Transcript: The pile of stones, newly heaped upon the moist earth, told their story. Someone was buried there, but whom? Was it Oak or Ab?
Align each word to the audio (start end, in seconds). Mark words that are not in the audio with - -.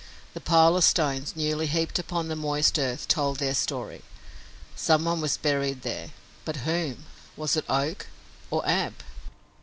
The 0.33 0.41
pile 0.41 0.75
of 0.75 0.83
stones, 0.83 1.35
newly 1.35 1.67
heaped 1.67 1.99
upon 1.99 2.27
the 2.27 2.35
moist 2.35 2.79
earth, 2.79 3.07
told 3.07 3.37
their 3.37 3.53
story. 3.53 4.01
Someone 4.75 5.21
was 5.21 5.37
buried 5.37 5.83
there, 5.83 6.09
but 6.43 6.55
whom? 6.65 7.05
Was 7.37 7.55
it 7.55 7.65
Oak 7.69 8.07
or 8.49 8.67
Ab? 8.67 8.95